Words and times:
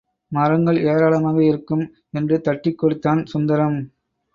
மரங்கள் 0.31 0.79
ஏராளமாக 0.83 1.43
இருக்கும் 1.43 1.85
என்று 2.11 2.41
தட்டிக் 2.41 2.77
கொடுத்தான் 2.77 3.25
சுந்தரம். 3.25 3.79